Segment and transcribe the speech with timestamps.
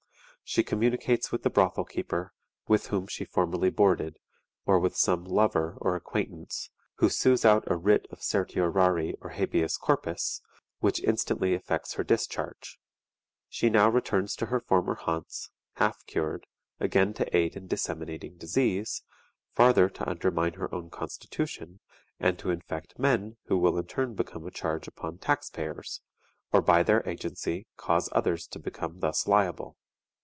[0.43, 2.33] She communicates with the brothel keeper
[2.67, 4.17] with whom she formerly boarded,
[4.65, 9.77] or with some "lover" or acquaintance, who sues out a writ of certiorari or habeas
[9.77, 10.41] corpus,
[10.79, 12.77] which instantly effects her discharge.
[13.47, 16.45] She now returns to her former haunts, half cured,
[16.81, 19.03] again to aid in disseminating disease,
[19.53, 21.79] farther to undermine her own constitution,
[22.19, 26.01] and to infect men who will in turn become a charge upon the tax payers,
[26.51, 29.77] or by their agency cause others to become thus liable.